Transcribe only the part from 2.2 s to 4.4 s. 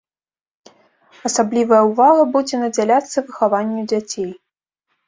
будзе надзяляцца выхаванню дзяцей.